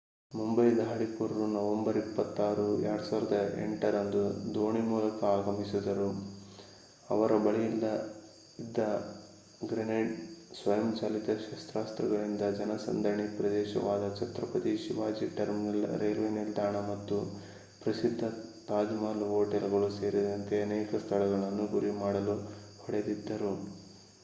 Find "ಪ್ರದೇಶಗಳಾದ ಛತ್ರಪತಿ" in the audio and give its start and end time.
13.37-14.73